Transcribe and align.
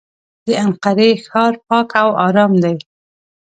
د 0.45 0.47
انقرې 0.63 1.11
ښار 1.27 1.53
پاک 1.67 1.89
او 2.03 2.09
ارام 2.25 2.53
دی. 2.63 2.75